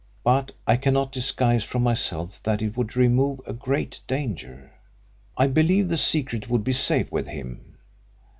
But 0.23 0.53
I 0.65 0.77
cannot 0.77 1.11
disguise 1.11 1.63
from 1.63 1.83
myself 1.83 2.41
that 2.41 2.63
it 2.63 2.75
would 2.75 2.95
remove 2.97 3.39
a 3.45 3.53
greater 3.53 3.99
danger. 4.07 4.71
I 5.37 5.45
believe 5.45 5.89
the 5.89 5.95
secret 5.97 6.49
would 6.49 6.63
be 6.63 6.73
safe 6.73 7.11
with 7.11 7.27
him. 7.27 7.77